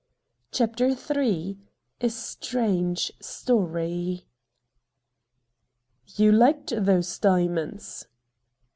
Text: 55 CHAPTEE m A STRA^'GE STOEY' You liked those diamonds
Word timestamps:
55 0.51 0.97
CHAPTEE 1.07 1.49
m 1.57 1.57
A 2.01 2.05
STRA^'GE 2.07 3.11
STOEY' 3.21 4.25
You 6.17 6.31
liked 6.31 6.73
those 6.75 7.19
diamonds 7.19 8.07